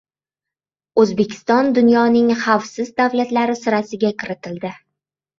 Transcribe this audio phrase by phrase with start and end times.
[1.01, 4.73] O‘zbekiston dunyoning xavfsiz davlatlari sirasiga kiritildi